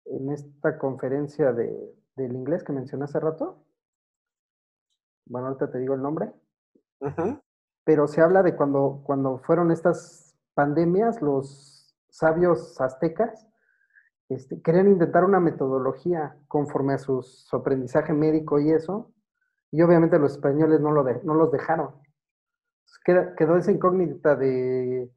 [0.07, 3.65] en esta conferencia de, del inglés que mencioné hace rato,
[5.27, 6.33] bueno, ahorita te digo el nombre,
[7.85, 13.47] pero se habla de cuando, cuando fueron estas pandemias, los sabios aztecas
[14.29, 17.23] este, querían intentar una metodología conforme a su
[17.53, 19.13] aprendizaje médico y eso,
[19.71, 21.95] y obviamente los españoles no, lo no los dejaron.
[23.05, 25.11] Quedó esa incógnita de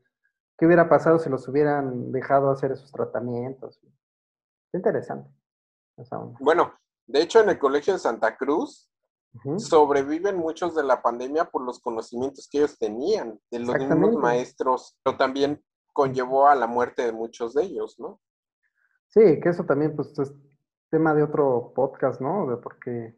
[0.57, 3.79] qué hubiera pasado si los hubieran dejado hacer esos tratamientos.
[3.83, 5.29] Es interesante.
[6.39, 6.73] Bueno,
[7.07, 8.91] de hecho en el Colegio de Santa Cruz
[9.57, 14.97] sobreviven muchos de la pandemia por los conocimientos que ellos tenían, de los mismos maestros,
[15.03, 18.19] pero también conllevó a la muerte de muchos de ellos, ¿no?
[19.07, 20.33] Sí, que eso también pues es
[20.89, 22.59] tema de otro podcast, ¿no?
[22.61, 23.15] Porque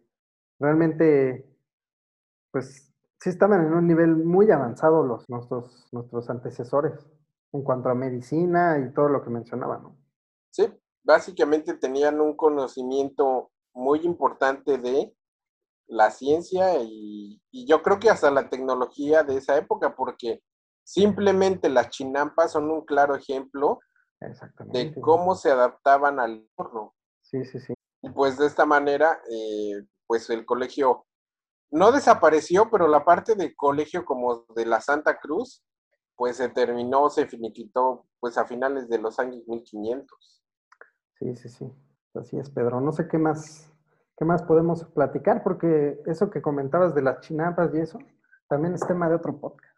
[0.60, 1.50] realmente,
[2.52, 2.89] pues
[3.20, 6.94] sí estaban en un nivel muy avanzado los nuestros, nuestros antecesores
[7.52, 9.98] en cuanto a medicina y todo lo que mencionaba, ¿no?
[10.52, 10.68] Sí,
[11.04, 15.14] básicamente tenían un conocimiento muy importante de
[15.88, 20.44] la ciencia y, yo creo que hasta la tecnología de esa época, porque
[20.84, 23.80] simplemente las chinampas son un claro ejemplo
[24.72, 26.96] de cómo se adaptaban al horno.
[27.22, 27.74] Sí, sí, sí.
[28.02, 31.06] Y pues de esta manera, eh, pues el colegio
[31.72, 35.64] no desapareció, pero la parte del colegio como de la Santa Cruz,
[36.16, 40.44] pues se terminó, se finiquitó pues a finales de los años 1500.
[41.20, 41.72] Sí, sí, sí.
[42.16, 42.82] Así es, Pedro.
[42.82, 43.70] No sé qué más
[44.20, 45.42] ¿Qué más podemos platicar?
[45.44, 48.00] Porque eso que comentabas de las chinampas y eso,
[48.50, 49.74] también es tema de otro podcast.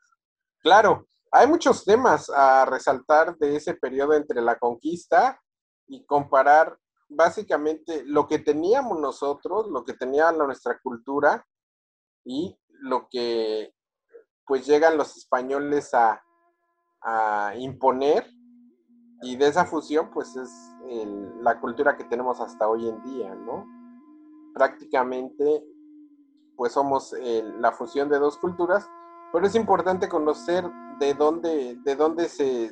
[0.63, 5.39] Claro, hay muchos temas a resaltar de ese periodo entre la conquista
[5.85, 6.75] y comparar
[7.07, 11.45] básicamente lo que teníamos nosotros, lo que tenía nuestra cultura
[12.23, 13.73] y lo que
[14.45, 16.21] pues llegan los españoles a,
[17.57, 18.27] imponer
[19.23, 20.49] y de esa fusión pues es
[21.41, 23.65] la cultura que tenemos hasta hoy en día, ¿no?
[24.53, 25.65] prácticamente
[26.55, 28.87] pues somos eh, la fusión de dos culturas,
[29.33, 30.65] pero es importante conocer
[30.99, 32.71] de dónde, de dónde se,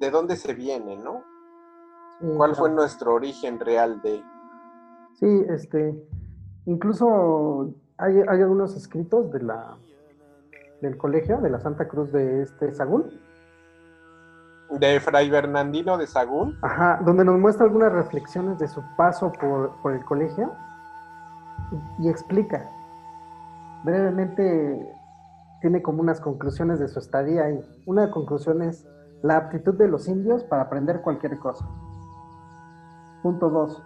[0.00, 1.22] de dónde se viene, ¿no?
[2.36, 4.24] ¿Cuál fue nuestro origen real de?
[5.20, 6.02] Sí, este,
[6.66, 9.76] incluso hay, hay algunos escritos de la,
[10.80, 13.10] del colegio de la Santa Cruz de este Sagún,
[14.70, 16.58] de Fray Bernardino de Sagún.
[16.62, 20.52] Ajá, donde nos muestra algunas reflexiones de su paso por, por el colegio
[21.98, 22.68] y, explica.
[23.84, 24.94] Brevemente
[25.60, 28.86] tiene como unas conclusiones de su estadía y una conclusión es
[29.22, 31.66] la aptitud de los indios para aprender cualquier cosa.
[33.22, 33.82] Punto 2.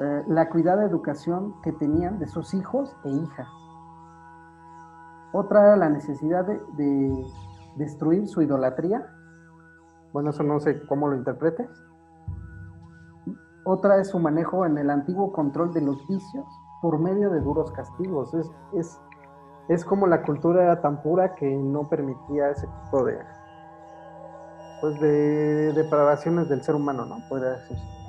[0.00, 3.48] Eh, la cuidada educación que tenían de sus hijos e hijas.
[5.32, 7.26] Otra era la necesidad de
[7.76, 9.04] destruir su idolatría
[10.14, 11.68] bueno, eso no sé cómo lo interpretes.
[13.64, 16.46] Otra es su manejo en el antiguo control de los vicios
[16.80, 18.32] por medio de duros castigos.
[18.32, 19.00] Es, es,
[19.68, 23.18] es como la cultura era tan pura que no permitía ese tipo de,
[24.80, 27.16] pues de depravaciones del ser humano, ¿no?
[27.28, 28.03] Podría decirse.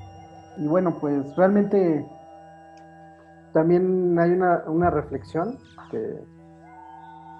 [0.57, 2.05] Y bueno, pues realmente
[3.53, 5.57] también hay una, reflexión
[5.91, 6.21] que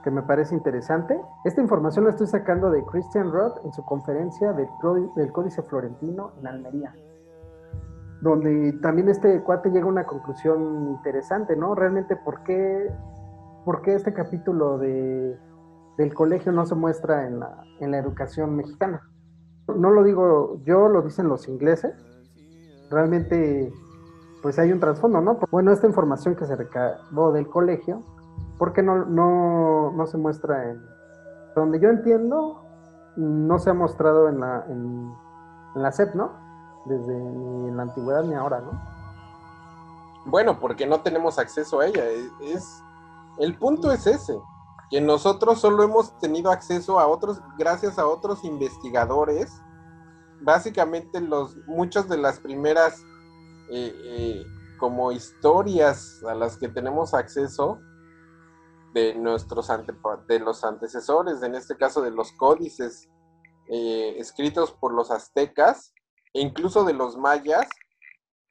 [0.05, 1.19] que me parece interesante.
[1.45, 4.67] Esta información la estoy sacando de Christian Roth en su conferencia del,
[5.15, 6.93] del Códice Florentino en Almería,
[8.21, 11.73] donde también este cuate llega a una conclusión interesante, ¿no?
[11.73, 12.93] Realmente, ¿por qué,
[13.65, 15.39] por qué este capítulo de,
[15.97, 19.01] del colegio no se muestra en la, en la educación mexicana?
[19.75, 21.95] No lo digo yo, lo dicen los ingleses.
[22.89, 23.73] Realmente,
[24.41, 25.39] pues hay un trasfondo, ¿no?
[25.51, 28.03] Bueno, esta información que se recabó del colegio
[28.57, 30.81] ¿Por qué no, no, se muestra en...
[31.55, 32.63] Donde yo entiendo,
[33.17, 35.13] no se ha mostrado en la, en,
[35.75, 36.31] la SEP, ¿no?
[36.85, 38.71] Desde ni en la antigüedad ni ahora, ¿no?
[40.25, 42.03] Bueno, porque no tenemos acceso a ella.
[42.41, 42.81] Es,
[43.39, 44.37] el punto es ese,
[44.89, 49.61] que nosotros solo hemos tenido acceso a otros, gracias a otros investigadores.
[50.45, 53.03] Básicamente, los, muchas de las primeras
[53.71, 54.45] eh, eh,
[54.77, 57.79] como historias a las que tenemos acceso
[58.93, 59.71] de nuestros
[60.27, 63.09] de los antecesores, en este caso de los códices
[63.69, 65.95] eh, escritos por los aztecas
[66.31, 67.67] e incluso de los mayas,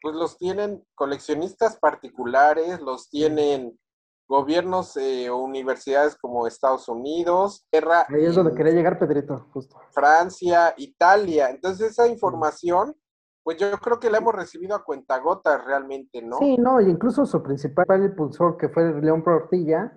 [0.02, 3.78] pues los tienen coleccionistas particulares, los tienen
[4.26, 8.06] gobiernos eh, o universidades como Estados Unidos, Guerra.
[8.08, 9.76] Ahí es donde quería llegar, Pedrito, justo.
[9.92, 11.50] Francia, Italia.
[11.50, 12.94] Entonces, esa información,
[13.42, 16.38] pues yo creo que la hemos recibido a cuentagotas realmente, ¿no?
[16.38, 19.92] Sí, no, y incluso su principal impulsor, que fue León Portilla,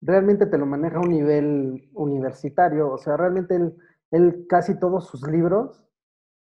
[0.00, 2.90] realmente te lo maneja a un nivel universitario.
[2.90, 3.76] O sea, realmente él,
[4.10, 5.82] él casi todos sus libros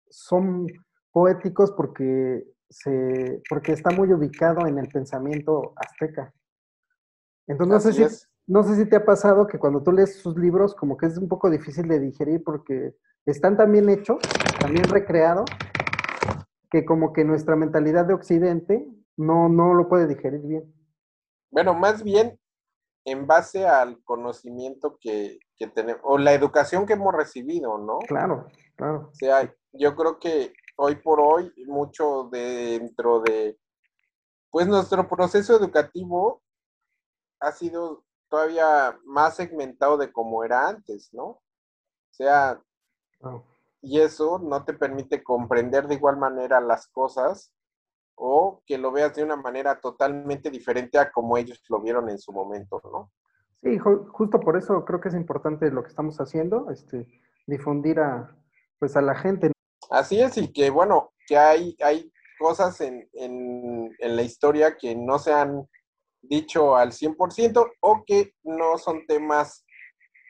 [0.10, 0.68] son
[1.12, 6.34] poéticos porque, se, porque está muy ubicado en el pensamiento azteca.
[7.50, 10.38] Entonces, no sé, si, no sé si te ha pasado que cuando tú lees sus
[10.38, 14.20] libros, como que es un poco difícil de digerir porque están tan bien hechos,
[14.60, 15.50] también recreados,
[16.70, 20.72] que como que nuestra mentalidad de Occidente no, no lo puede digerir bien.
[21.52, 22.40] Bueno, más bien
[23.04, 27.98] en base al conocimiento que, que tenemos, o la educación que hemos recibido, ¿no?
[28.08, 29.10] Claro, claro.
[29.12, 33.58] O sea, yo creo que hoy por hoy, mucho dentro de,
[34.52, 36.44] pues nuestro proceso educativo
[37.40, 41.26] ha sido todavía más segmentado de como era antes, ¿no?
[41.26, 41.42] O
[42.12, 42.62] sea,
[43.82, 47.54] y eso no te permite comprender de igual manera las cosas
[48.16, 52.20] o que lo veas de una manera totalmente diferente a como ellos lo vieron en
[52.20, 53.12] su momento, ¿no?
[53.62, 57.08] Sí, justo por eso creo que es importante lo que estamos haciendo, este,
[57.46, 58.36] difundir a,
[58.78, 59.52] pues a la gente.
[59.90, 64.96] Así es, y que bueno, que hay, hay cosas en, en, en la historia que
[64.96, 65.68] no se han
[66.22, 69.66] dicho al 100% o que no son temas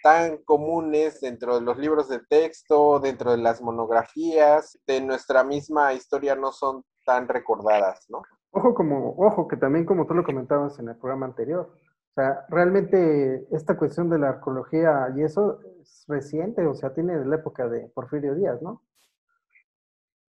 [0.01, 5.93] tan comunes dentro de los libros de texto, dentro de las monografías, de nuestra misma
[5.93, 8.21] historia no son tan recordadas, ¿no?
[8.51, 12.45] Ojo como, ojo, que también como tú lo comentabas en el programa anterior, o sea,
[12.49, 17.35] realmente esta cuestión de la arqueología y eso es reciente, o sea, tiene de la
[17.35, 18.83] época de Porfirio Díaz, ¿no?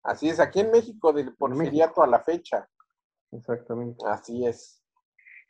[0.03, 2.69] Así es, aquí en México del porfiriato a la fecha.
[3.33, 4.03] Exactamente.
[4.07, 4.80] Así es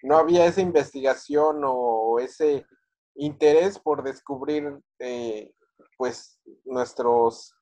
[0.02, 2.66] no había esa investigación o ese
[3.14, 5.52] interés por descubrir eh,
[5.96, 7.54] pues nuestros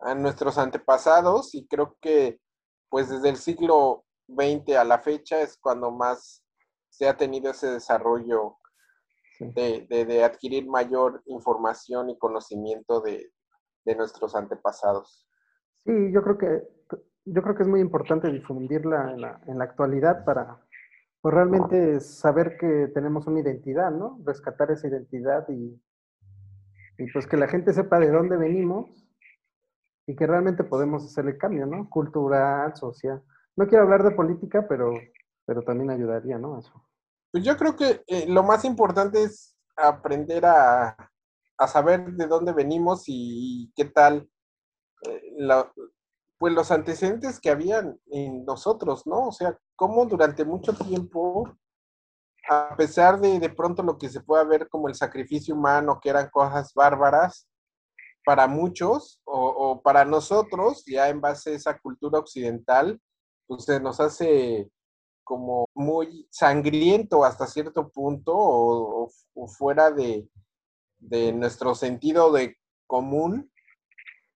[0.00, 2.38] a nuestros antepasados y creo que
[2.90, 6.44] pues desde el siglo XX a la fecha es cuando más
[6.90, 8.56] se ha tenido ese desarrollo
[9.40, 13.32] de, de, adquirir mayor información y conocimiento de,
[13.84, 15.26] de, nuestros antepasados.
[15.84, 16.62] Sí, yo creo que
[17.26, 20.63] yo creo que es muy importante difundirla en la, en la actualidad para,
[21.24, 24.20] pues realmente es saber que tenemos una identidad, ¿no?
[24.26, 25.80] Rescatar esa identidad y,
[27.14, 29.08] pues que la gente sepa de dónde venimos
[30.06, 31.88] y que realmente podemos hacer el cambio, ¿no?
[31.88, 33.22] Cultural, social.
[33.56, 34.92] No quiero hablar de política, pero,
[35.46, 36.60] pero también ayudaría, ¿no?
[37.32, 40.94] Pues yo creo que eh, lo más importante es aprender a,
[41.56, 44.28] a, saber de dónde venimos y, qué tal
[45.08, 45.72] eh, la,
[46.44, 49.28] pues los antecedentes que habían en nosotros, ¿no?
[49.28, 51.56] O sea, cómo durante mucho tiempo,
[52.50, 56.10] a pesar de de pronto lo que se puede ver como el sacrificio humano, que
[56.10, 57.48] eran cosas bárbaras,
[58.26, 63.00] para muchos o, para nosotros, ya en base a esa cultura occidental,
[63.46, 64.70] pues se nos hace
[65.24, 69.10] como muy sangriento hasta cierto punto o,
[69.48, 70.28] fuera de,
[70.98, 73.50] de nuestro sentido de común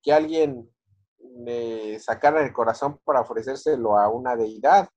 [0.03, 0.71] que alguien
[1.19, 4.89] de sacar el corazón para ofrecérselo a una deidad,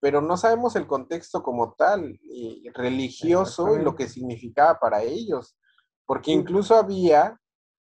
[0.00, 5.56] pero no sabemos el contexto como tal, y religioso y lo que significaba para ellos,
[6.06, 7.38] porque incluso había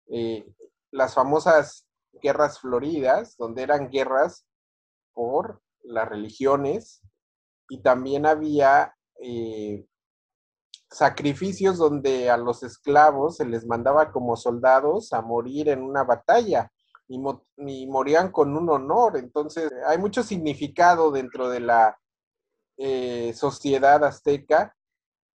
[0.10, 0.46] eh,
[0.92, 1.88] las famosas
[2.22, 4.46] guerras floridas, donde eran guerras
[5.14, 7.02] por las religiones,
[7.70, 9.86] y también había eh,
[10.90, 16.70] sacrificios donde a los esclavos se les mandaba como soldados a morir en una batalla
[17.12, 19.18] y, morían con un honor.
[19.18, 21.98] Entonces, hay mucho significado dentro de la
[22.78, 24.76] eh, sociedad azteca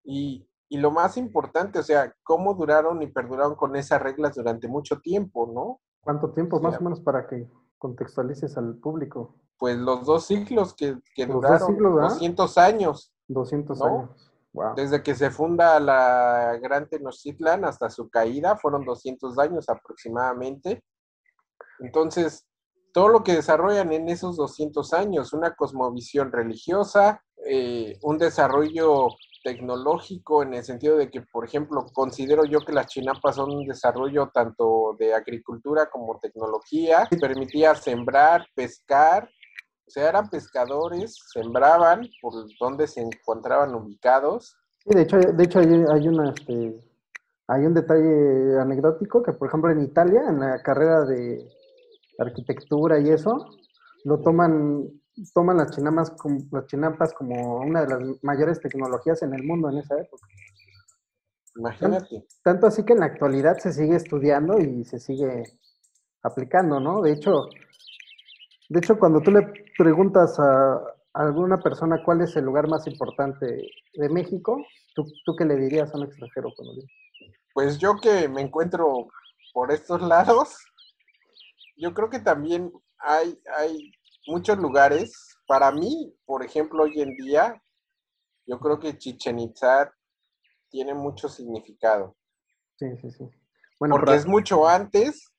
[0.03, 4.99] y, lo más importante, o sea, cómo duraron y perduraron con esas reglas durante mucho
[4.99, 5.79] tiempo, ¿no?
[6.01, 7.47] ¿Cuánto tiempo más o menos para que
[7.77, 9.35] contextualices al público?
[9.57, 13.13] Pues los dos siglos que, duraron, 200 años.
[13.29, 14.33] 200 años.
[14.75, 20.83] Desde que se funda la Gran Tenochtitlan hasta su caída fueron 200 años aproximadamente.
[21.79, 22.45] Entonces,
[22.93, 29.09] todo lo que desarrollan en esos 200 años, una cosmovisión religiosa, eh, un desarrollo
[29.43, 33.67] tecnológico en el sentido de que, por ejemplo, considero yo que las chinapas son un
[33.67, 39.29] desarrollo tanto de agricultura como tecnología, permitía sembrar, pescar,
[39.85, 44.57] o sea, eran pescadores, sembraban por donde se encontraban ubicados.
[44.79, 46.81] Sí, de hecho, de hecho hay, hay una, este,
[47.47, 51.47] hay un detalle anecdótico que, por ejemplo, en Italia, en la carrera de
[52.17, 53.57] arquitectura y eso,
[54.03, 54.89] lo toman,
[55.33, 59.69] toman las chinamas, como- las chinampas como una de las mayores tecnologías en el mundo
[59.69, 60.27] en esa época.
[61.57, 62.25] Imagínate.
[62.43, 65.43] Tanto así que en la actualidad se sigue estudiando y se sigue
[66.21, 67.01] aplicando, ¿no?
[67.01, 67.49] De hecho,
[68.67, 69.47] de hecho, cuando tú le
[69.77, 70.81] preguntas a
[71.13, 75.93] alguna persona cuál es el lugar más importante de México, ¿tú, tú qué le dirías
[75.93, 76.73] a un extranjero cuando?
[77.53, 79.07] Pues yo que me encuentro
[79.53, 80.57] por estos lados,
[81.77, 83.91] yo creo que también hay, hay
[84.27, 85.13] muchos lugares.
[85.47, 87.61] Para mí, por ejemplo, hoy en día,
[88.47, 89.93] yo creo que Chichen Itza
[90.69, 92.15] tiene mucho significado.
[92.77, 93.23] Sí, sí, sí.
[93.79, 95.31] Bueno, porque pero- es mucho antes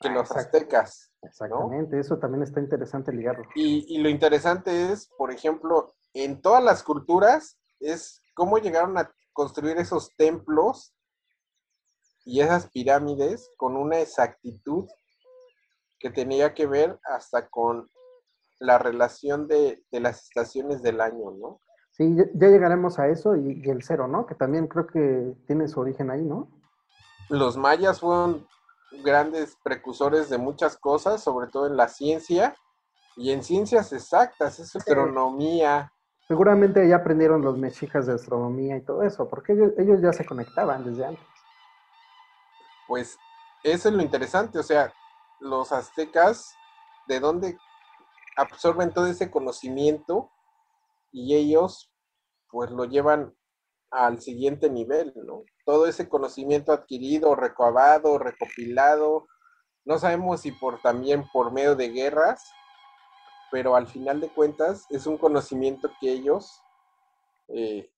[0.00, 1.12] que Ah, los aztecas.
[1.22, 3.44] Exactamente, eso también está interesante ligarlo.
[3.54, 9.12] Y, y lo interesante es, por ejemplo, en todas las culturas, es cómo llegaron a
[9.34, 10.94] construir esos templos
[12.24, 14.88] y esas pirámides con una exactitud
[16.00, 17.88] que tenía que ver hasta con
[18.58, 21.60] la relación de, de las estaciones del año, ¿no?
[21.92, 24.26] Sí, ya, llegaremos a eso y, y el cero, ¿no?
[24.26, 26.48] Que también creo que tiene su origen ahí, ¿no?
[27.28, 28.46] Los mayas fueron
[29.04, 32.56] grandes precursores de muchas cosas, sobre todo en la ciencia
[33.16, 35.92] y en ciencias exactas, es astronomía,
[36.30, 40.24] Seguramente ya aprendieron los mexicas de astronomía y todo eso, porque ellos, ellos ya se
[40.24, 41.26] conectaban desde antes.
[42.86, 43.18] pues
[43.64, 44.92] eso es lo interesante, o sea,
[45.40, 46.54] los aztecas,
[47.08, 47.58] ¿de dónde
[48.36, 50.30] absorben todo ese conocimiento
[51.12, 51.92] y ellos
[52.50, 53.34] pues lo llevan
[53.90, 55.44] al siguiente nivel, ¿no?
[55.66, 59.26] Todo ese conocimiento adquirido, recabado, recopilado,
[59.84, 62.42] no sabemos si por también por medio de guerras,
[63.50, 66.62] pero al final de cuentas es un conocimiento que ellos
[67.48, 67.90] eh,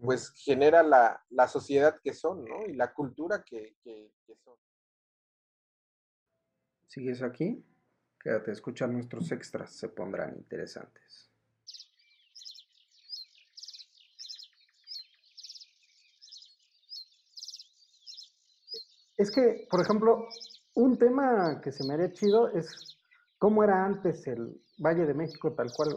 [0.00, 2.66] pues genera la, la sociedad que son, ¿no?
[2.66, 4.54] Y la cultura que, que- que son.
[6.96, 7.62] ¿Sigues aquí?
[8.18, 11.28] Quédate, escucha nuestros extras, se pondrán interesantes.
[19.16, 20.26] Es que, por ejemplo,
[20.74, 22.96] un tema que se me haría chido es
[23.38, 25.96] cómo era antes el Valle de México tal cual.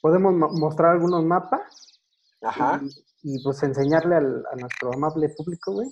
[0.00, 2.00] Podemos mo- mostrar algunos mapas
[2.42, 2.80] Ajá.
[3.22, 5.88] y, y, pues enseñarle al- a nuestro amable público, güey.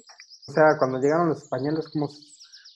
[0.48, 2.08] O sea, cuando llegaron los españoles, como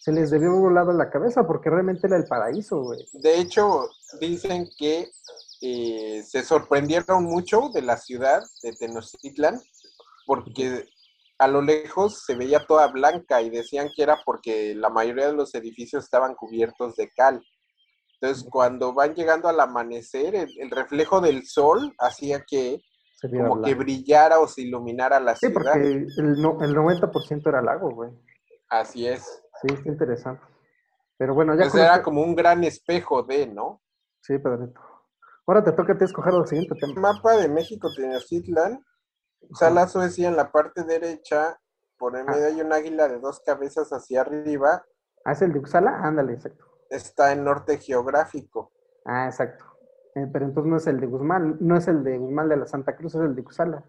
[0.06, 3.00] se les debió haber volado la cabeza, porque realmente era el paraíso, güey.
[3.12, 3.88] De hecho,
[4.20, 5.10] dicen que
[5.60, 9.60] eh, se sorprendieron mucho de la ciudad de Tenochtitlan
[10.24, 10.84] porque
[11.38, 15.32] a lo lejos se veía toda blanca y decían que era porque la mayoría de
[15.32, 17.42] los edificios estaban cubiertos de cal.
[18.20, 22.80] Entonces, cuando van llegando al amanecer, el, el reflejo del sol hacía que
[23.20, 25.72] como que brillara o se iluminara la Sí, ciudad.
[25.72, 28.10] porque el, no- el 90% era lago, güey.
[28.68, 29.42] Así es.
[29.62, 30.42] Sí, está interesante.
[31.18, 33.82] Pero bueno, ya con era esto- como un gran espejo de, ¿no?
[34.20, 34.80] Sí, Pedrito.
[35.46, 37.12] Ahora te toca a ti escoger el siguiente tema.
[37.12, 38.84] mapa de México Tenochtitlan,
[39.54, 41.58] sala Suecia en la parte derecha,
[41.96, 44.84] por en medio hay un águila de dos cabezas hacia arriba,
[45.24, 46.00] Ah, ¿es el de Uxala?
[46.02, 46.64] Ándale, exacto.
[46.90, 48.72] está en norte geográfico.
[49.04, 49.64] Ah, exacto.
[50.14, 52.66] Eh, pero entonces no es el de Guzmán, no es el de Guzmán de la
[52.66, 53.84] Santa Cruz, es el de Uxala.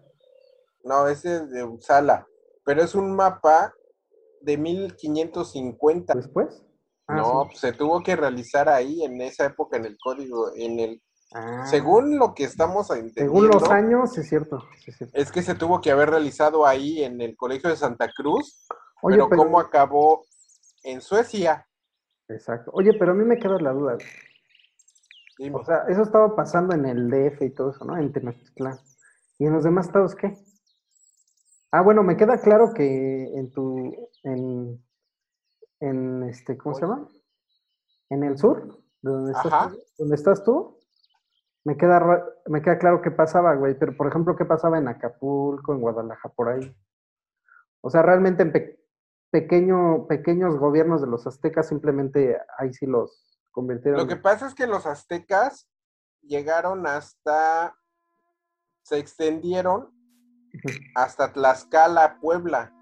[0.84, 2.26] No, ese es de Uppsala,
[2.64, 3.74] pero es un mapa
[4.40, 6.14] de 1550.
[6.14, 6.64] ¿Después?
[7.06, 7.48] Ah, no, sí.
[7.50, 11.02] pues, se tuvo que realizar ahí en esa época en el código, en el
[11.34, 14.64] Ah, según lo que estamos entendiendo, según los años, es cierto.
[14.86, 15.14] es cierto.
[15.16, 18.66] es que se tuvo que haber realizado ahí en el Colegio de Santa Cruz,
[19.02, 20.24] Oye, pero, pero, cómo acabó
[20.84, 21.66] en Suecia.
[22.28, 22.70] exacto.
[22.72, 23.98] Oye, pero a mí me queda la duda.
[25.38, 25.56] Dime.
[25.56, 27.96] O sea, eso estaba pasando en el DF y todo eso, ¿no?
[27.98, 28.78] En Tenochtitlán.
[29.38, 30.34] ¿Y en los demás estados qué?
[31.70, 33.77] Ah, bueno, me queda claro que en tu,
[34.28, 34.84] en,
[35.80, 37.08] en este, ¿cómo se llama?
[38.10, 40.78] En el sur, de donde estás, donde estás tú,
[41.64, 45.72] me queda, me queda claro qué pasaba, güey, pero por ejemplo, ¿qué pasaba en Acapulco,
[45.74, 46.74] en Guadalajara, por ahí?
[47.80, 48.80] O sea, realmente en pe-
[49.30, 54.00] pequeño, pequeños gobiernos de los aztecas simplemente ahí sí los convirtieron.
[54.00, 55.68] Lo que pasa es que los aztecas
[56.22, 57.76] llegaron hasta,
[58.82, 59.92] se extendieron
[60.94, 62.72] hasta Tlaxcala, Puebla.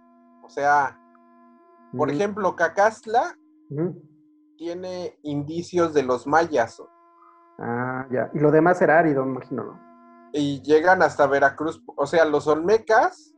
[0.45, 1.01] O sea,
[1.97, 3.37] por ejemplo, Cacastla
[3.71, 4.03] ujú.
[4.57, 6.83] tiene indicios de los mayas
[7.59, 8.31] Ah, ya.
[8.35, 9.87] Y lo demás era árido, imagino, ¿no?
[10.33, 11.83] y llegan hasta Veracruz.
[11.97, 13.33] O sea, los olmecas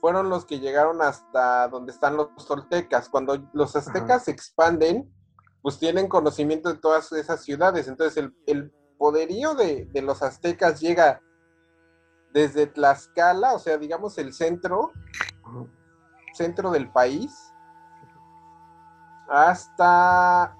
[0.00, 3.08] fueron los que llegaron hasta donde están los toltecas.
[3.10, 5.12] Cuando los aztecas se expanden,
[5.62, 7.88] pues tienen conocimiento de todas esas ciudades.
[7.88, 11.20] Entonces el, el poderío de, de los aztecas llega
[12.32, 14.92] desde Tlaxcala, o sea, digamos el centro,
[15.44, 15.66] Ajá.
[16.32, 17.45] centro del país,
[19.28, 20.56] hasta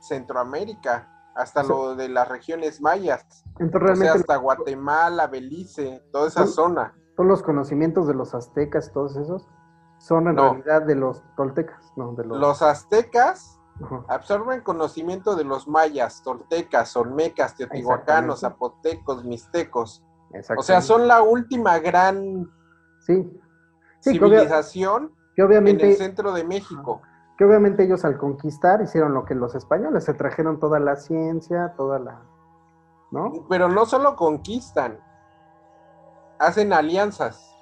[0.00, 1.68] Centroamérica, hasta Sí.
[1.68, 6.94] lo de las regiones mayas, Entonces o sea, hasta Guatemala, Belice, toda esa zona.
[7.16, 9.48] todos los conocimientos de los aztecas, todos esos,
[9.98, 10.54] son en No.
[10.54, 12.38] realidad de los toltecas, no, de los...
[12.38, 13.58] Los aztecas
[14.08, 20.04] absorben conocimiento de los mayas, toltecas, olmecas, teotihuacanos, zapotecos, mixtecos.
[20.56, 22.50] O sea, son la última gran
[23.00, 23.28] Sí,
[24.00, 27.02] Sí, que obvia- civilización que en obviamente, el centro de México.
[27.42, 31.74] Que obviamente ellos al conquistar hicieron lo que los españoles, se trajeron toda la ciencia,
[31.76, 32.22] toda la...
[33.10, 33.46] ¿No?
[33.48, 34.98] Pero no solo conquistan,
[36.38, 37.54] hacen alianzas.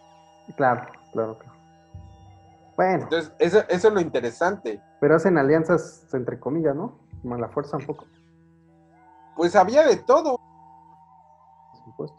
[0.56, 1.58] Claro, claro, claro.
[2.76, 4.82] Bueno, Entonces, eso, eso es lo interesante.
[5.00, 6.98] pero hacen alianzas entre comillas, ¿no?
[7.22, 8.06] Como la fuerza un poco,
[9.36, 10.36] Pues había de todo.
[11.72, 12.16] por supuesto.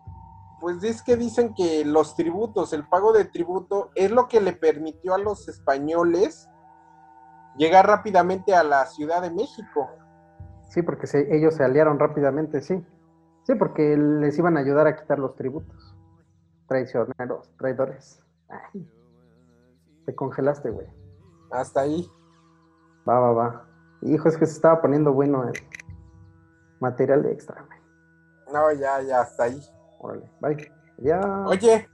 [0.60, 4.54] Pues es que dicen que los tributos, el pago de tributo, es lo que le
[4.54, 6.48] permitió a los españoles
[7.58, 9.90] llegar rápidamente a la Ciudad de México.
[10.70, 12.84] Sí, porque se- ellos se aliaron rápidamente, sí.
[13.44, 15.96] Sí, porque les iban a ayudar a quitar los tributos.
[16.68, 18.24] Traicioneros, traidores.
[18.48, 18.88] Ay,
[20.06, 20.88] te congelaste, güey.
[21.52, 22.08] Hasta ahí.
[23.08, 23.66] Va, va, va.
[24.02, 25.54] Hijo, es que se estaba poniendo bueno el
[26.80, 27.80] material extra, güey.
[28.54, 29.62] No, ya, ya, hasta ahí.
[30.00, 30.72] Órale, bye.
[30.98, 31.20] Ya.
[31.46, 31.90] Oye,